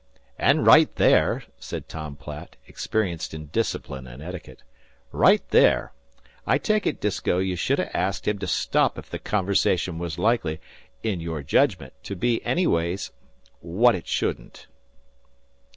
"An' 0.39 0.63
right 0.63 0.91
there," 0.95 1.43
said 1.59 1.87
Tom 1.87 2.15
Platt, 2.15 2.55
experienced 2.65 3.35
in 3.35 3.49
discipline 3.53 4.07
and 4.07 4.19
etiquette 4.23 4.63
"right 5.11 5.47
there, 5.49 5.93
I 6.47 6.57
take 6.57 6.87
it, 6.87 6.99
Disko, 6.99 7.37
you 7.37 7.55
should 7.55 7.77
ha' 7.77 7.85
asked 7.93 8.27
him 8.27 8.39
to 8.39 8.47
stop 8.47 8.97
ef 8.97 9.11
the 9.11 9.19
conversation 9.19 9.99
wuz 9.99 10.17
likely, 10.17 10.59
in 11.03 11.19
your 11.21 11.43
jedgment, 11.43 11.93
to 12.01 12.15
be 12.15 12.43
anyways 12.43 13.11
what 13.59 13.93
it 13.93 14.07
shouldn't." 14.07 14.65